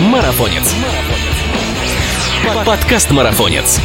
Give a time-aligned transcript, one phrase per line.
[0.00, 0.74] Марафонец.
[2.64, 3.80] Подкаст Марафонец.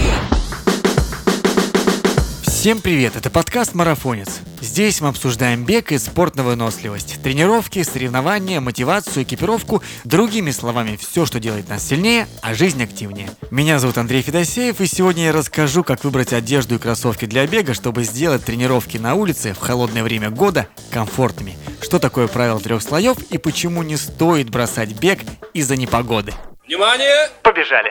[2.62, 4.42] Всем привет, это подкаст «Марафонец».
[4.62, 11.26] Здесь мы обсуждаем бег и спорт на выносливость, тренировки, соревнования, мотивацию, экипировку, другими словами, все,
[11.26, 13.32] что делает нас сильнее, а жизнь активнее.
[13.50, 17.74] Меня зовут Андрей Федосеев, и сегодня я расскажу, как выбрать одежду и кроссовки для бега,
[17.74, 21.58] чтобы сделать тренировки на улице в холодное время года комфортными.
[21.82, 25.22] Что такое правило трех слоев и почему не стоит бросать бег
[25.56, 26.32] из-за непогоды.
[26.68, 27.32] Внимание!
[27.42, 27.90] Побежали!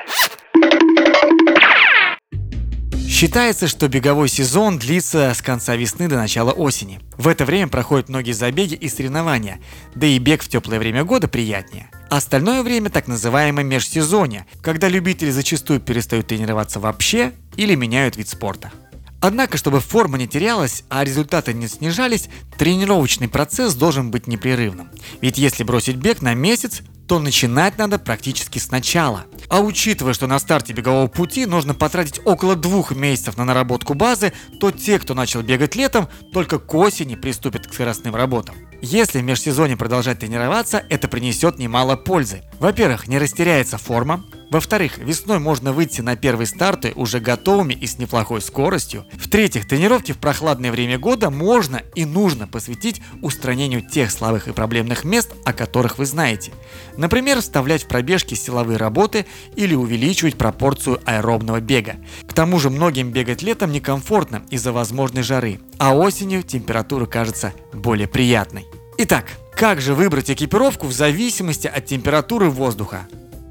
[3.21, 7.01] Считается, что беговой сезон длится с конца весны до начала осени.
[7.19, 9.61] В это время проходят многие забеги и соревнования,
[9.95, 11.91] да и бег в теплое время года приятнее.
[12.09, 18.73] Остальное время так называемое межсезонье, когда любители зачастую перестают тренироваться вообще или меняют вид спорта.
[19.21, 24.89] Однако, чтобы форма не терялась, а результаты не снижались, тренировочный процесс должен быть непрерывным.
[25.21, 29.27] Ведь если бросить бег на месяц, то начинать надо практически сначала.
[29.51, 34.33] А учитывая, что на старте бегового пути нужно потратить около двух месяцев на наработку базы,
[34.61, 38.55] то те, кто начал бегать летом, только к осени приступят к скоростным работам.
[38.81, 42.43] Если в межсезонье продолжать тренироваться, это принесет немало пользы.
[42.61, 47.99] Во-первых, не растеряется форма, во-вторых, весной можно выйти на первые старты уже готовыми и с
[47.99, 49.07] неплохой скоростью.
[49.13, 55.05] В-третьих, тренировки в прохладное время года можно и нужно посвятить устранению тех слабых и проблемных
[55.05, 56.53] мест, о которых вы знаете.
[56.97, 61.97] Например, вставлять в пробежки силовые работы или увеличивать пропорцию аэробного бега.
[62.27, 68.09] К тому же многим бегать летом некомфортно из-за возможной жары, а осенью температура кажется более
[68.09, 68.67] приятной.
[68.99, 73.07] Итак, как же выбрать экипировку в зависимости от температуры воздуха?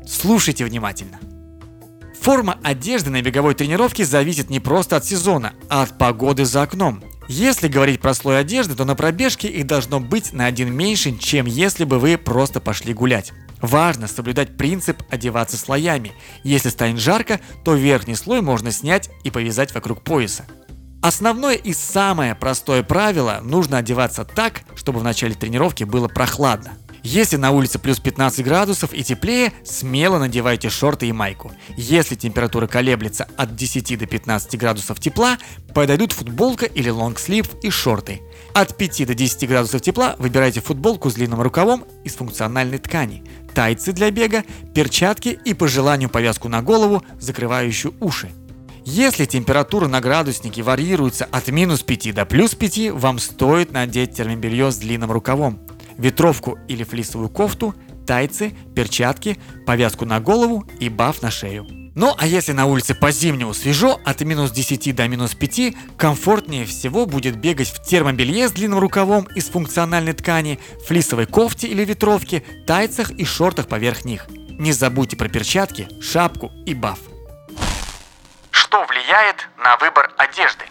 [0.10, 1.20] Слушайте внимательно.
[2.20, 7.04] Форма одежды на беговой тренировке зависит не просто от сезона, а от погоды за окном.
[7.28, 11.46] Если говорить про слой одежды, то на пробежке их должно быть на один меньше, чем
[11.46, 13.34] если бы вы просто пошли гулять.
[13.62, 16.12] Важно соблюдать принцип одеваться слоями.
[16.44, 20.46] Если станет жарко, то верхний слой можно снять и повязать вокруг пояса.
[21.04, 26.72] Основное и самое простое правило– нужно одеваться так, чтобы в начале тренировки было прохладно.
[27.04, 31.52] Если на улице плюс 15 градусов и теплее, смело надевайте шорты и майку.
[31.78, 35.38] Если температура колеблется от 10 до 15 градусов тепла,
[35.74, 38.22] подойдут футболка или лонгслив и шорты.
[38.54, 43.24] От 5 до 10 градусов тепла выбирайте футболку с длинным рукавом из функциональной ткани,
[43.54, 44.44] тайцы для бега,
[44.74, 48.30] перчатки и по желанию повязку на голову, закрывающую уши.
[48.86, 54.72] Если температура на градуснике варьируется от минус 5 до плюс 5, вам стоит надеть термобелье
[54.72, 55.60] с длинным рукавом
[56.00, 57.76] ветровку или флисовую кофту,
[58.08, 59.38] тайцы, перчатки,
[59.68, 61.68] повязку на голову и баф на шею.
[61.96, 67.06] Ну а если на улице по-зимнему свежо, от минус 10 до минус 5, комфортнее всего
[67.06, 73.12] будет бегать в термобелье с длинным рукавом из функциональной ткани, флисовой кофте или ветровке, тайцах
[73.12, 74.28] и шортах поверх них.
[74.50, 77.00] Не забудьте про перчатки, шапку и баф.
[78.52, 80.66] Что влияет на выбор одежды?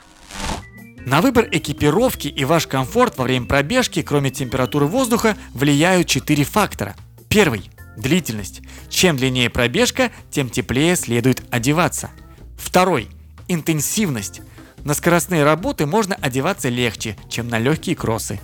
[1.09, 6.97] На выбор экипировки и ваш комфорт во время пробежки, кроме температуры воздуха, влияют четыре фактора.
[7.31, 8.61] Первый– длительность.
[8.91, 12.11] Чем длиннее пробежка, тем теплее следует одеваться.
[12.59, 13.09] Второй–
[13.49, 14.43] интенсивность.
[14.85, 18.39] На скоростные работы можно одеваться легче, чем на легкие кроссы.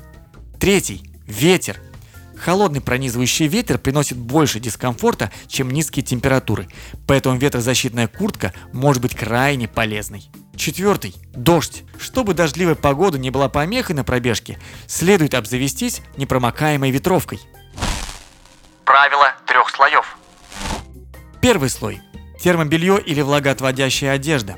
[0.59, 1.83] Третий– ветер.
[2.35, 6.69] Холодный пронизывающий ветер приносит больше дискомфорта, чем низкие температуры,
[7.07, 10.31] поэтому ветрозащитная куртка может быть крайне полезной.
[10.57, 11.15] Четвертый.
[11.35, 11.83] Дождь.
[11.99, 17.41] Чтобы дождливая погода не была помехой на пробежке, следует обзавестись непромокаемой ветровкой.
[18.85, 20.17] Правило трех слоев.
[21.41, 22.01] Первый слой.
[22.41, 24.57] Термобелье или влагоотводящая одежда.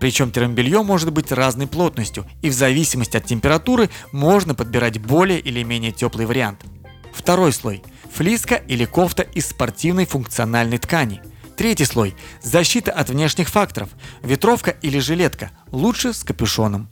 [0.00, 5.62] Причем термобелье может быть разной плотностью, и в зависимости от температуры можно подбирать более или
[5.62, 6.64] менее теплый вариант.
[7.12, 7.82] Второй слой.
[8.12, 11.20] Флиска или кофта из спортивной функциональной ткани–
[11.56, 13.90] Третий слой– защита от внешних факторов.
[14.22, 16.88] Ветровка или жилетка, лучше с капюшоном.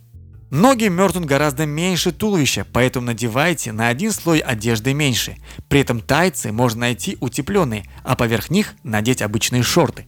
[0.51, 5.37] Ноги мерзнут гораздо меньше туловища, поэтому надевайте на один слой одежды меньше.
[5.67, 10.07] При этом тайцы можно найти утепленные, а поверх них надеть обычные шорты.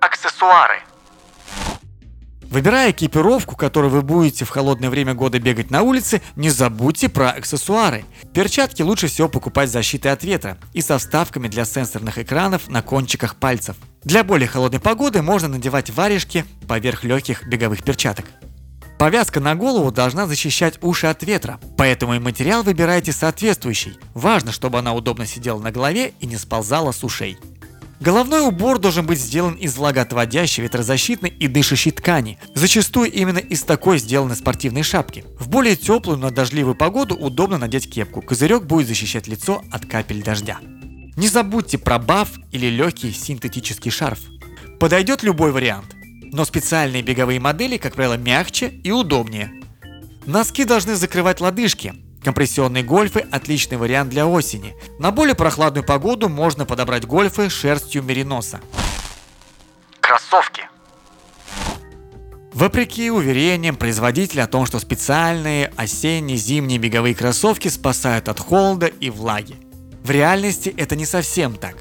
[0.00, 0.80] Аксессуары–
[2.50, 7.30] Выбирая экипировку, которую вы будете в холодное время года бегать на улице, не забудьте про
[7.30, 8.04] аксессуары.
[8.34, 12.82] Перчатки лучше всего покупать с защитой от ветра и со вставками для сенсорных экранов на
[12.82, 13.76] кончиках пальцев.
[14.02, 18.24] Для более холодной погоды можно надевать варежки поверх легких беговых перчаток.
[18.98, 23.96] Повязка на голову должна защищать уши от ветра, поэтому и материал выбирайте соответствующий.
[24.12, 27.38] Важно, чтобы она удобно сидела на голове и не сползала с ушей.
[28.00, 32.38] Головной убор должен быть сделан из влагоотводящей, ветрозащитной и дышащей ткани.
[32.54, 35.24] Зачастую именно из такой сделаны спортивные шапки.
[35.38, 38.22] В более теплую, но дождливую погоду удобно надеть кепку.
[38.22, 40.58] Козырек будет защищать лицо от капель дождя.
[41.16, 44.20] Не забудьте про баф или легкий синтетический шарф.
[44.78, 45.94] Подойдет любой вариант,
[46.32, 49.52] но специальные беговые модели, как правило, мягче и удобнее.
[50.24, 51.92] Носки должны закрывать лодыжки.
[52.22, 54.74] Компрессионные гольфы– отличный вариант для осени.
[54.98, 58.60] На более прохладную погоду можно подобрать гольфы шерстью мериноса.
[60.00, 60.68] Кроссовки.
[62.52, 69.08] Вопреки уверениям производителя о том, что специальные осенние зимние беговые кроссовки спасают от холода и
[69.08, 69.56] влаги.
[70.02, 71.76] В реальности это не совсем так.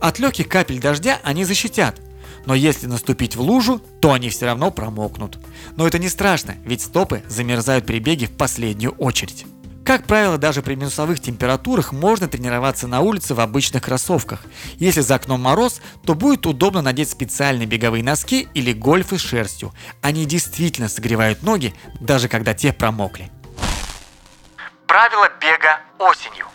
[0.00, 2.00] От легких капель дождя они защитят,
[2.46, 5.38] но если наступить в лужу, то они все равно промокнут.
[5.76, 9.44] Но это не страшно, ведь стопы замерзают при беге в последнюю очередь.
[9.84, 14.42] Как правило, даже при минусовых температурах можно тренироваться на улице в обычных кроссовках.
[14.76, 19.72] Если за окном мороз, то будет удобно надеть специальные беговые носки или гольфы с шерстью.
[20.00, 23.30] Они действительно согревают ноги, даже когда те промокли.
[24.86, 26.46] Правила бега осенью.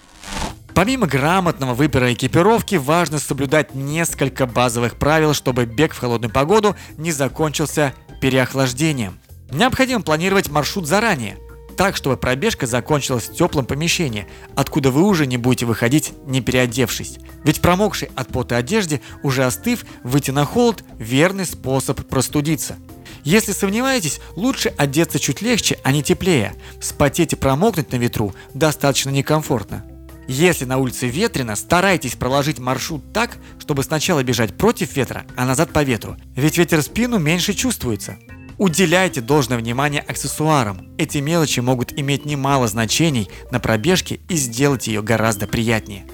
[0.74, 7.12] Помимо грамотного выбора экипировки, важно соблюдать несколько базовых правил, чтобы бег в холодную погоду не
[7.12, 9.20] закончился переохлаждением.
[9.52, 11.38] Необходимо планировать маршрут заранее,
[11.78, 17.20] так, чтобы пробежка закончилась в теплом помещении, откуда вы уже не будете выходить, не переодевшись.
[17.44, 22.78] Ведь промокшей от пота одежде, уже остыв, выйти на холод– верный способ простудиться.
[23.24, 26.56] Если сомневаетесь, лучше одеться чуть легче, а не теплее.
[26.82, 29.86] Спотеть и промокнуть на ветру достаточно некомфортно.
[30.28, 35.72] Если на улице ветрено, старайтесь проложить маршрут так, чтобы сначала бежать против ветра, а назад
[35.72, 38.18] по ветру, ведь ветер спину меньше чувствуется.
[38.58, 40.90] Уделяйте должное внимание аксессуарам.
[40.98, 46.08] Эти мелочи могут иметь немало значений на пробежке и сделать ее гораздо приятнее.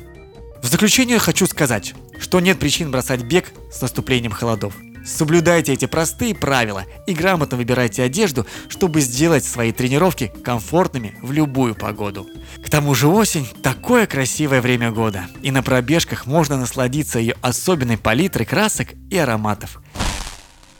[0.62, 4.74] В заключение хочу сказать, что нет причин бросать бег с наступлением холодов.
[5.06, 11.76] Соблюдайте эти простые правила и грамотно выбирайте одежду, чтобы сделать свои тренировки комфортными в любую
[11.76, 12.28] погоду.
[12.66, 17.98] К тому же осень– такое красивое время года, и на пробежках можно насладиться ее особенной
[17.98, 19.80] палитрой красок и ароматов.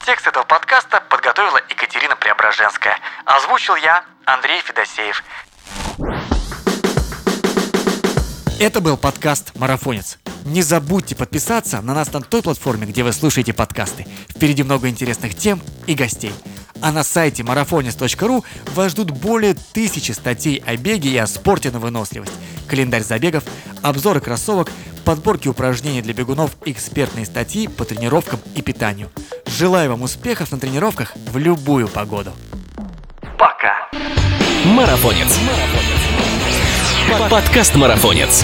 [0.06, 2.98] Текст этого подкаста подготовила Екатерина Преображенская.
[3.24, 5.24] Озвучил я, Андрей Федосеев.
[8.60, 10.20] Это был подкаст «Марафонец».
[10.44, 14.06] Не забудьте подписаться на нас на той платформе, где вы слушаете подкасты.
[14.30, 16.34] Впереди много интересных тем и гостей.
[16.82, 18.44] А на сайте marafonis.ru
[18.74, 22.34] вас ждут более тысячи статей о беге и о спорте на выносливость,
[22.68, 23.46] календарь забегов,
[23.82, 24.70] обзоры кроссовок,
[25.06, 29.10] подборки упражнений для бегунов, экспертные статьи по тренировкам и питанию.
[29.58, 32.32] Желаю вам успехов на тренировках в любую погоду.
[33.38, 33.88] Пока.
[34.66, 35.40] Марафонец.
[37.30, 38.44] Подкаст Марафонец.